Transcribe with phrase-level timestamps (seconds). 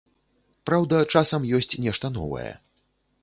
[0.69, 2.49] Праўда, часам ёсць нешта новае.